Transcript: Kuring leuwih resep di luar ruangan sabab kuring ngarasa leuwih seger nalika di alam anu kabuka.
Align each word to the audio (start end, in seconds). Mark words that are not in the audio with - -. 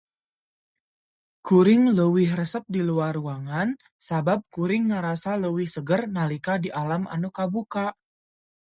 Kuring 1.47 1.83
leuwih 1.97 2.29
resep 2.39 2.63
di 2.73 2.81
luar 2.89 3.13
ruangan 3.21 3.69
sabab 4.07 4.39
kuring 4.55 4.83
ngarasa 4.89 5.31
leuwih 5.43 5.69
seger 5.75 6.01
nalika 6.15 6.53
di 6.63 6.69
alam 6.81 7.03
anu 7.15 7.29
kabuka. 7.37 7.85